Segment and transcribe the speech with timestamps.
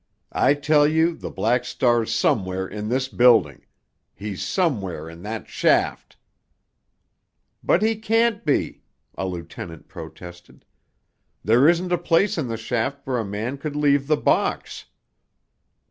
[0.31, 3.67] I tell you the Black Star's somewhere in this building.
[4.15, 6.17] He's somewhere in that shaft——"
[7.63, 8.81] "But he can't be,"
[9.13, 10.65] a lieutenant protested.
[11.43, 14.85] "There isn't a place in the shaft where a man could leave the box."